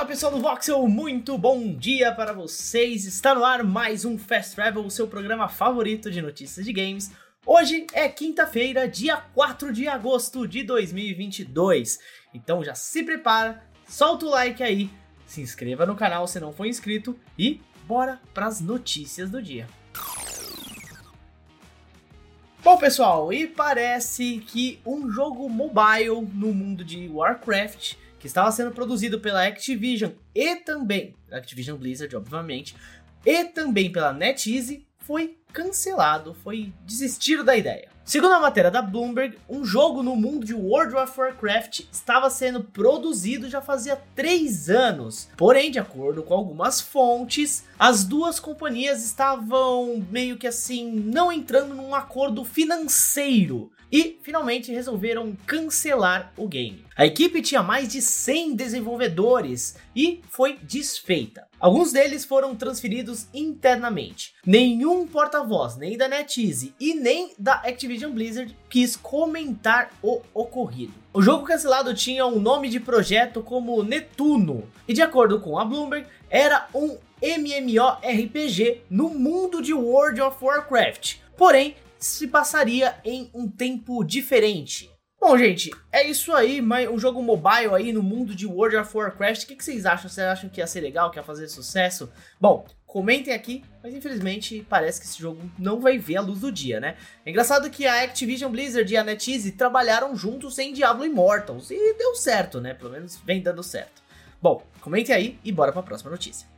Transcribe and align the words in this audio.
Fala 0.00 0.08
pessoal 0.08 0.32
do 0.32 0.40
Voxel, 0.40 0.88
muito 0.88 1.36
bom 1.36 1.74
dia 1.74 2.10
para 2.10 2.32
vocês! 2.32 3.04
Está 3.04 3.34
no 3.34 3.44
ar 3.44 3.62
mais 3.62 4.02
um 4.06 4.16
Fast 4.16 4.54
Travel, 4.54 4.82
o 4.82 4.90
seu 4.90 5.06
programa 5.06 5.46
favorito 5.46 6.10
de 6.10 6.22
notícias 6.22 6.64
de 6.64 6.72
games. 6.72 7.12
Hoje 7.44 7.86
é 7.92 8.08
quinta-feira, 8.08 8.88
dia 8.88 9.18
4 9.18 9.70
de 9.70 9.86
agosto 9.86 10.48
de 10.48 10.62
2022. 10.62 11.98
Então 12.32 12.64
já 12.64 12.74
se 12.74 13.02
prepara, 13.02 13.62
solta 13.86 14.24
o 14.24 14.30
like 14.30 14.62
aí, 14.62 14.88
se 15.26 15.42
inscreva 15.42 15.84
no 15.84 15.94
canal 15.94 16.26
se 16.26 16.40
não 16.40 16.50
for 16.50 16.64
inscrito 16.64 17.14
e 17.38 17.60
bora 17.86 18.18
para 18.32 18.46
as 18.46 18.58
notícias 18.58 19.28
do 19.28 19.42
dia. 19.42 19.66
Bom, 22.64 22.78
pessoal, 22.78 23.30
e 23.34 23.46
parece 23.46 24.38
que 24.46 24.80
um 24.86 25.10
jogo 25.10 25.46
mobile 25.46 26.26
no 26.32 26.54
mundo 26.54 26.82
de 26.82 27.06
Warcraft, 27.06 27.96
que 28.20 28.26
estava 28.26 28.52
sendo 28.52 28.70
produzido 28.70 29.18
pela 29.18 29.44
Activision 29.44 30.12
e 30.34 30.56
também, 30.56 31.16
Activision 31.32 31.76
Blizzard, 31.76 32.14
obviamente, 32.14 32.76
e 33.24 33.44
também 33.46 33.90
pela 33.90 34.12
NetEase, 34.12 34.86
foi 34.98 35.38
cancelado, 35.52 36.34
foi 36.34 36.72
desistido 36.86 37.42
da 37.42 37.56
ideia. 37.56 37.88
Segundo 38.04 38.32
a 38.32 38.40
matéria 38.40 38.70
da 38.70 38.82
Bloomberg, 38.82 39.38
um 39.48 39.64
jogo 39.64 40.02
no 40.02 40.16
mundo 40.16 40.44
de 40.44 40.52
World 40.52 40.96
of 40.96 41.18
Warcraft 41.18 41.82
estava 41.92 42.28
sendo 42.28 42.62
produzido 42.62 43.48
já 43.48 43.60
fazia 43.60 44.00
três 44.14 44.68
anos. 44.68 45.28
Porém, 45.36 45.70
de 45.70 45.78
acordo 45.78 46.22
com 46.22 46.34
algumas 46.34 46.80
fontes, 46.80 47.64
as 47.78 48.04
duas 48.04 48.40
companhias 48.40 49.04
estavam 49.04 50.04
meio 50.10 50.36
que 50.36 50.46
assim, 50.46 50.90
não 50.90 51.32
entrando 51.32 51.74
num 51.74 51.94
acordo 51.94 52.44
financeiro 52.44 53.70
e 53.90 54.18
finalmente 54.22 54.72
resolveram 54.72 55.36
cancelar 55.46 56.32
o 56.36 56.46
game. 56.46 56.84
A 56.96 57.06
equipe 57.06 57.42
tinha 57.42 57.62
mais 57.62 57.88
de 57.88 58.00
100 58.00 58.54
desenvolvedores 58.54 59.76
e 59.96 60.20
foi 60.28 60.58
desfeita. 60.62 61.46
Alguns 61.58 61.92
deles 61.92 62.24
foram 62.24 62.54
transferidos 62.54 63.26
internamente. 63.34 64.34
Nenhum 64.46 65.06
porta-voz, 65.06 65.76
nem 65.76 65.96
da 65.96 66.08
NetEase 66.08 66.74
e 66.78 66.94
nem 66.94 67.32
da 67.38 67.54
Activision 67.54 68.12
Blizzard, 68.12 68.56
quis 68.68 68.96
comentar 68.96 69.90
o 70.02 70.20
ocorrido. 70.32 70.94
O 71.12 71.20
jogo 71.20 71.44
cancelado 71.44 71.92
tinha 71.94 72.24
um 72.24 72.38
nome 72.38 72.68
de 72.68 72.78
projeto 72.78 73.42
como 73.42 73.82
Netuno, 73.82 74.64
e 74.86 74.92
de 74.92 75.02
acordo 75.02 75.40
com 75.40 75.58
a 75.58 75.64
Bloomberg, 75.64 76.06
era 76.30 76.68
um 76.72 76.96
MMORPG 77.20 78.82
no 78.88 79.10
mundo 79.10 79.60
de 79.60 79.74
World 79.74 80.20
of 80.20 80.42
Warcraft. 80.42 81.16
Porém, 81.36 81.74
se 82.00 82.26
passaria 82.26 82.98
em 83.04 83.30
um 83.34 83.48
tempo 83.48 84.02
diferente. 84.02 84.90
Bom, 85.20 85.36
gente, 85.36 85.70
é 85.92 86.02
isso 86.02 86.32
aí, 86.32 86.62
um 86.90 86.98
jogo 86.98 87.22
mobile 87.22 87.74
aí 87.74 87.92
no 87.92 88.02
mundo 88.02 88.34
de 88.34 88.46
World 88.46 88.78
of 88.78 88.96
Warcraft. 88.96 89.42
O 89.42 89.46
que, 89.48 89.62
vocês 89.62 89.84
acham? 89.84 90.08
Vocês 90.08 90.26
acham 90.26 90.48
que 90.48 90.62
ia 90.62 90.66
ser 90.66 90.80
legal, 90.80 91.10
que 91.10 91.18
ia 91.18 91.22
fazer 91.22 91.46
sucesso? 91.46 92.10
Bom, 92.40 92.64
comentem 92.86 93.34
aqui, 93.34 93.62
mas 93.82 93.94
infelizmente 93.94 94.66
parece 94.66 94.98
que 94.98 95.06
esse 95.06 95.20
jogo 95.20 95.42
não 95.58 95.78
vai 95.78 95.98
ver 95.98 96.16
a 96.16 96.22
luz 96.22 96.40
do 96.40 96.50
dia, 96.50 96.80
né? 96.80 96.96
É 97.24 97.28
engraçado 97.28 97.68
que 97.68 97.86
a 97.86 98.02
Activision 98.02 98.50
Blizzard 98.50 98.90
e 98.90 98.96
a 98.96 99.04
NetEase 99.04 99.52
trabalharam 99.52 100.16
juntos 100.16 100.58
em 100.58 100.72
Diablo 100.72 101.04
Immortals 101.04 101.70
e 101.70 101.94
deu 101.98 102.14
certo, 102.14 102.58
né? 102.58 102.72
Pelo 102.72 102.90
menos 102.90 103.18
vem 103.18 103.42
dando 103.42 103.62
certo. 103.62 104.02
Bom, 104.40 104.62
comentem 104.80 105.14
aí 105.14 105.38
e 105.44 105.52
bora 105.52 105.70
para 105.70 105.82
a 105.82 105.84
próxima 105.84 106.10
notícia. 106.10 106.48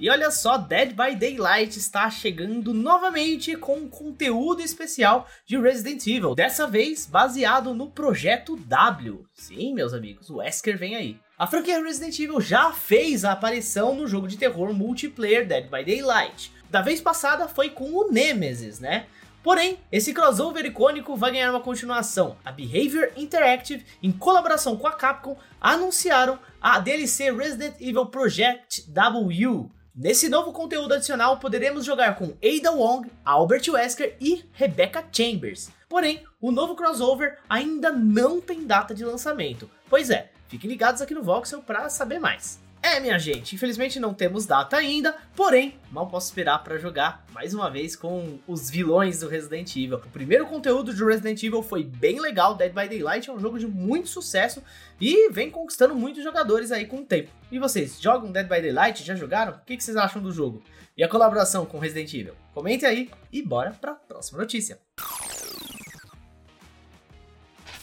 E 0.00 0.08
olha 0.08 0.30
só, 0.30 0.56
Dead 0.56 0.94
by 0.94 1.14
Daylight 1.14 1.78
está 1.78 2.08
chegando 2.08 2.72
novamente 2.72 3.54
com 3.54 3.76
um 3.76 3.86
conteúdo 3.86 4.62
especial 4.62 5.28
de 5.44 5.58
Resident 5.58 6.06
Evil, 6.06 6.34
dessa 6.34 6.66
vez 6.66 7.04
baseado 7.04 7.74
no 7.74 7.90
projeto 7.90 8.56
W. 8.56 9.26
Sim, 9.34 9.74
meus 9.74 9.92
amigos, 9.92 10.30
o 10.30 10.36
Wesker 10.36 10.78
vem 10.78 10.96
aí. 10.96 11.20
A 11.38 11.46
franquia 11.46 11.82
Resident 11.82 12.18
Evil 12.18 12.40
já 12.40 12.72
fez 12.72 13.26
a 13.26 13.32
aparição 13.32 13.94
no 13.94 14.06
jogo 14.06 14.26
de 14.26 14.38
terror 14.38 14.72
multiplayer 14.72 15.46
Dead 15.46 15.64
by 15.64 15.84
Daylight. 15.84 16.50
Da 16.70 16.80
vez 16.80 17.02
passada 17.02 17.46
foi 17.46 17.68
com 17.68 17.92
o 17.92 18.10
Nemesis, 18.10 18.80
né? 18.80 19.04
Porém, 19.42 19.78
esse 19.92 20.14
crossover 20.14 20.64
icônico 20.64 21.14
vai 21.14 21.32
ganhar 21.32 21.50
uma 21.50 21.60
continuação. 21.60 22.38
A 22.42 22.50
Behavior 22.50 23.10
Interactive, 23.18 23.84
em 24.02 24.10
colaboração 24.10 24.78
com 24.78 24.86
a 24.86 24.92
Capcom, 24.92 25.36
anunciaram 25.60 26.38
a 26.58 26.78
DLC 26.78 27.30
Resident 27.30 27.74
Evil 27.78 28.06
Project 28.06 28.90
W. 28.90 29.70
Nesse 30.02 30.30
novo 30.30 30.50
conteúdo 30.50 30.94
adicional, 30.94 31.36
poderemos 31.36 31.84
jogar 31.84 32.16
com 32.16 32.34
Ada 32.42 32.72
Wong, 32.72 33.10
Albert 33.22 33.68
Wesker 33.68 34.16
e 34.18 34.42
Rebecca 34.50 35.04
Chambers. 35.12 35.68
Porém, 35.90 36.24
o 36.40 36.50
novo 36.50 36.74
crossover 36.74 37.36
ainda 37.46 37.92
não 37.92 38.40
tem 38.40 38.64
data 38.64 38.94
de 38.94 39.04
lançamento. 39.04 39.70
Pois 39.90 40.08
é, 40.08 40.30
fiquem 40.48 40.70
ligados 40.70 41.02
aqui 41.02 41.12
no 41.12 41.22
Voxel 41.22 41.60
para 41.60 41.90
saber 41.90 42.18
mais. 42.18 42.58
É, 42.82 42.98
minha 42.98 43.18
gente, 43.18 43.54
infelizmente 43.54 44.00
não 44.00 44.14
temos 44.14 44.46
data 44.46 44.76
ainda, 44.76 45.14
porém, 45.36 45.78
mal 45.90 46.08
posso 46.08 46.28
esperar 46.28 46.64
para 46.64 46.78
jogar 46.78 47.26
mais 47.30 47.52
uma 47.52 47.70
vez 47.70 47.94
com 47.94 48.38
os 48.48 48.70
vilões 48.70 49.20
do 49.20 49.28
Resident 49.28 49.76
Evil. 49.76 49.98
O 49.98 50.10
primeiro 50.10 50.46
conteúdo 50.46 50.94
de 50.94 51.04
Resident 51.04 51.42
Evil 51.42 51.62
foi 51.62 51.84
bem 51.84 52.18
legal, 52.18 52.54
Dead 52.54 52.72
by 52.72 52.88
Daylight 52.88 53.28
é 53.28 53.32
um 53.32 53.38
jogo 53.38 53.58
de 53.58 53.66
muito 53.66 54.08
sucesso 54.08 54.62
e 54.98 55.30
vem 55.30 55.50
conquistando 55.50 55.94
muitos 55.94 56.24
jogadores 56.24 56.72
aí 56.72 56.86
com 56.86 57.00
o 57.00 57.04
tempo. 57.04 57.30
E 57.52 57.58
vocês, 57.58 58.00
jogam 58.00 58.32
Dead 58.32 58.48
by 58.48 58.62
Daylight? 58.62 59.04
Já 59.04 59.14
jogaram? 59.14 59.52
O 59.52 59.60
que 59.66 59.78
vocês 59.78 59.96
acham 59.96 60.22
do 60.22 60.32
jogo? 60.32 60.62
E 60.96 61.04
a 61.04 61.08
colaboração 61.08 61.66
com 61.66 61.78
Resident 61.78 62.12
Evil? 62.14 62.34
Comente 62.54 62.86
aí 62.86 63.10
e 63.30 63.42
bora 63.42 63.72
para 63.72 63.92
a 63.92 63.94
próxima 63.94 64.38
notícia. 64.38 64.78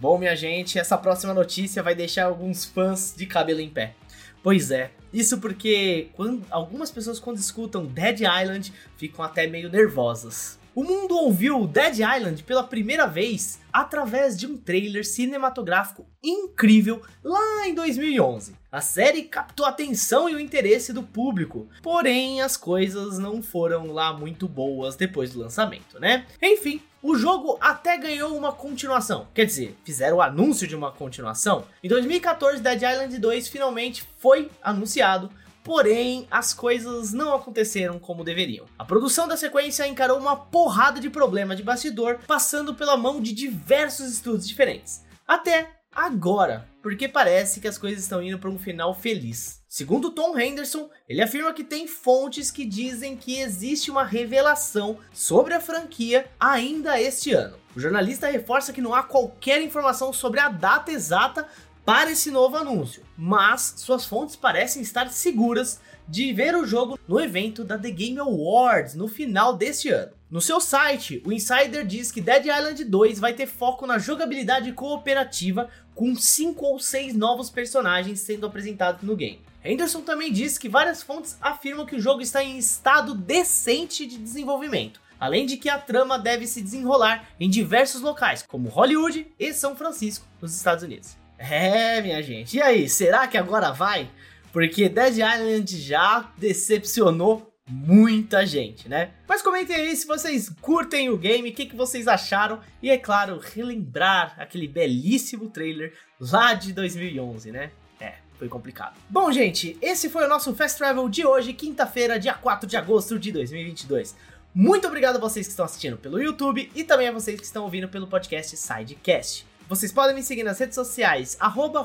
Bom, 0.00 0.16
minha 0.16 0.36
gente, 0.36 0.78
essa 0.78 0.96
próxima 0.96 1.34
notícia 1.34 1.82
vai 1.82 1.94
deixar 1.94 2.26
alguns 2.26 2.64
fãs 2.64 3.14
de 3.16 3.26
cabelo 3.26 3.60
em 3.60 3.68
pé. 3.68 3.94
Pois 4.42 4.70
é, 4.70 4.92
isso 5.12 5.38
porque 5.38 6.08
quando, 6.14 6.46
algumas 6.50 6.90
pessoas 6.90 7.18
quando 7.18 7.38
escutam 7.38 7.84
Dead 7.84 8.20
Island 8.20 8.72
ficam 8.96 9.24
até 9.24 9.46
meio 9.46 9.68
nervosas. 9.68 10.57
O 10.78 10.84
mundo 10.84 11.16
ouviu 11.16 11.66
Dead 11.66 11.94
Island 11.94 12.44
pela 12.44 12.62
primeira 12.62 13.04
vez 13.04 13.58
através 13.72 14.38
de 14.38 14.46
um 14.46 14.56
trailer 14.56 15.04
cinematográfico 15.04 16.06
incrível 16.22 17.02
lá 17.24 17.66
em 17.66 17.74
2011. 17.74 18.54
A 18.70 18.80
série 18.80 19.22
captou 19.22 19.66
a 19.66 19.70
atenção 19.70 20.28
e 20.28 20.36
o 20.36 20.40
interesse 20.40 20.92
do 20.92 21.02
público, 21.02 21.66
porém 21.82 22.40
as 22.42 22.56
coisas 22.56 23.18
não 23.18 23.42
foram 23.42 23.90
lá 23.90 24.12
muito 24.12 24.46
boas 24.46 24.94
depois 24.94 25.32
do 25.32 25.40
lançamento, 25.40 25.98
né? 25.98 26.24
Enfim, 26.40 26.80
o 27.02 27.16
jogo 27.16 27.58
até 27.60 27.96
ganhou 27.96 28.36
uma 28.36 28.52
continuação, 28.52 29.26
quer 29.34 29.46
dizer, 29.46 29.76
fizeram 29.84 30.18
o 30.18 30.22
anúncio 30.22 30.68
de 30.68 30.76
uma 30.76 30.92
continuação. 30.92 31.64
Em 31.82 31.88
2014, 31.88 32.62
Dead 32.62 32.82
Island 32.82 33.18
2 33.18 33.48
finalmente 33.48 34.04
foi 34.18 34.48
anunciado, 34.62 35.28
porém 35.68 36.26
as 36.30 36.54
coisas 36.54 37.12
não 37.12 37.34
aconteceram 37.34 37.98
como 37.98 38.24
deveriam. 38.24 38.64
A 38.78 38.86
produção 38.86 39.28
da 39.28 39.36
sequência 39.36 39.86
encarou 39.86 40.18
uma 40.18 40.34
porrada 40.34 40.98
de 40.98 41.10
problema 41.10 41.54
de 41.54 41.62
bastidor, 41.62 42.20
passando 42.26 42.74
pela 42.74 42.96
mão 42.96 43.20
de 43.20 43.34
diversos 43.34 44.14
estudos 44.14 44.48
diferentes. 44.48 45.04
Até 45.26 45.72
agora, 45.92 46.66
porque 46.82 47.06
parece 47.06 47.60
que 47.60 47.68
as 47.68 47.76
coisas 47.76 48.02
estão 48.02 48.22
indo 48.22 48.38
para 48.38 48.48
um 48.48 48.58
final 48.58 48.94
feliz. 48.94 49.60
Segundo 49.68 50.10
Tom 50.10 50.38
Henderson, 50.38 50.88
ele 51.06 51.20
afirma 51.20 51.52
que 51.52 51.62
tem 51.62 51.86
fontes 51.86 52.50
que 52.50 52.64
dizem 52.64 53.14
que 53.14 53.38
existe 53.38 53.90
uma 53.90 54.04
revelação 54.04 54.96
sobre 55.12 55.52
a 55.52 55.60
franquia 55.60 56.30
ainda 56.40 56.98
este 56.98 57.32
ano. 57.32 57.58
O 57.76 57.80
jornalista 57.80 58.26
reforça 58.26 58.72
que 58.72 58.80
não 58.80 58.94
há 58.94 59.02
qualquer 59.02 59.60
informação 59.60 60.12
sobre 60.14 60.40
a 60.40 60.48
data 60.48 60.90
exata 60.90 61.46
para 61.88 62.10
esse 62.10 62.30
novo 62.30 62.54
anúncio, 62.54 63.02
mas 63.16 63.72
suas 63.78 64.04
fontes 64.04 64.36
parecem 64.36 64.82
estar 64.82 65.08
seguras 65.08 65.80
de 66.06 66.34
ver 66.34 66.54
o 66.54 66.66
jogo 66.66 66.98
no 67.08 67.18
evento 67.18 67.64
da 67.64 67.78
The 67.78 67.90
Game 67.90 68.18
Awards 68.18 68.94
no 68.94 69.08
final 69.08 69.56
deste 69.56 69.88
ano. 69.88 70.12
No 70.30 70.38
seu 70.38 70.60
site, 70.60 71.22
o 71.24 71.32
Insider 71.32 71.86
diz 71.86 72.12
que 72.12 72.20
Dead 72.20 72.44
Island 72.44 72.84
2 72.84 73.18
vai 73.18 73.32
ter 73.32 73.46
foco 73.46 73.86
na 73.86 73.98
jogabilidade 73.98 74.70
cooperativa 74.72 75.70
com 75.94 76.14
5 76.14 76.62
ou 76.62 76.78
6 76.78 77.14
novos 77.14 77.48
personagens 77.48 78.20
sendo 78.20 78.46
apresentados 78.46 79.00
no 79.00 79.16
game. 79.16 79.40
Henderson 79.64 80.02
também 80.02 80.30
diz 80.30 80.58
que 80.58 80.68
várias 80.68 81.02
fontes 81.02 81.38
afirmam 81.40 81.86
que 81.86 81.96
o 81.96 82.00
jogo 82.00 82.20
está 82.20 82.44
em 82.44 82.58
estado 82.58 83.14
decente 83.14 84.04
de 84.04 84.18
desenvolvimento, 84.18 85.00
além 85.18 85.46
de 85.46 85.56
que 85.56 85.70
a 85.70 85.78
trama 85.78 86.18
deve 86.18 86.46
se 86.46 86.60
desenrolar 86.60 87.30
em 87.40 87.48
diversos 87.48 88.02
locais, 88.02 88.44
como 88.46 88.68
Hollywood 88.68 89.26
e 89.38 89.54
São 89.54 89.74
Francisco, 89.74 90.26
nos 90.38 90.54
Estados 90.54 90.84
Unidos. 90.84 91.16
É, 91.38 92.02
minha 92.02 92.20
gente, 92.20 92.56
e 92.56 92.62
aí, 92.62 92.88
será 92.88 93.28
que 93.28 93.38
agora 93.38 93.70
vai? 93.70 94.10
Porque 94.52 94.88
Dead 94.88 95.14
Island 95.14 95.80
já 95.80 96.32
decepcionou 96.36 97.48
muita 97.68 98.46
gente, 98.46 98.88
né? 98.88 99.10
Mas 99.28 99.42
comentem 99.42 99.76
aí 99.76 99.94
se 99.94 100.06
vocês 100.06 100.50
curtem 100.60 101.10
o 101.10 101.16
game, 101.16 101.50
o 101.50 101.52
que, 101.52 101.66
que 101.66 101.76
vocês 101.76 102.08
acharam 102.08 102.60
e, 102.82 102.90
é 102.90 102.96
claro, 102.96 103.38
relembrar 103.38 104.34
aquele 104.38 104.66
belíssimo 104.66 105.48
trailer 105.50 105.92
lá 106.18 106.54
de 106.54 106.72
2011, 106.72 107.52
né? 107.52 107.70
É, 108.00 108.14
foi 108.38 108.48
complicado. 108.48 108.96
Bom, 109.08 109.30
gente, 109.30 109.76
esse 109.82 110.08
foi 110.08 110.24
o 110.24 110.28
nosso 110.28 110.54
Fast 110.54 110.78
Travel 110.78 111.08
de 111.08 111.26
hoje, 111.26 111.52
quinta-feira, 111.52 112.18
dia 112.18 112.34
4 112.34 112.68
de 112.68 112.76
agosto 112.76 113.18
de 113.18 113.30
2022. 113.30 114.16
Muito 114.54 114.88
obrigado 114.88 115.16
a 115.16 115.20
vocês 115.20 115.46
que 115.46 115.52
estão 115.52 115.66
assistindo 115.66 115.98
pelo 115.98 116.20
YouTube 116.20 116.70
e 116.74 116.82
também 116.82 117.08
a 117.08 117.12
vocês 117.12 117.38
que 117.38 117.46
estão 117.46 117.64
ouvindo 117.64 117.88
pelo 117.88 118.06
podcast 118.06 118.56
Sidecast. 118.56 119.46
Vocês 119.68 119.92
podem 119.92 120.14
me 120.14 120.22
seguir 120.22 120.42
nas 120.42 120.58
redes 120.58 120.74
sociais, 120.74 121.36
arroba 121.38 121.80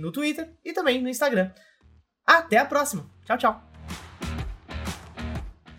no 0.00 0.10
Twitter 0.10 0.48
e 0.64 0.72
também 0.72 1.02
no 1.02 1.08
Instagram. 1.08 1.50
Até 2.26 2.56
a 2.58 2.64
próxima. 2.64 3.08
Tchau, 3.26 3.36
tchau. 3.36 3.69